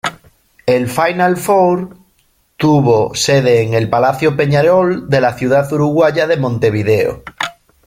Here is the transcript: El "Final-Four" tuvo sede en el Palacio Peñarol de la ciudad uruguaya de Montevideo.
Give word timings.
El 0.65 0.89
"Final-Four" 0.89 1.95
tuvo 2.57 3.13
sede 3.13 3.61
en 3.61 3.75
el 3.75 3.87
Palacio 3.87 4.35
Peñarol 4.35 5.07
de 5.07 5.21
la 5.21 5.37
ciudad 5.37 5.71
uruguaya 5.71 6.25
de 6.25 6.37
Montevideo. 6.37 7.23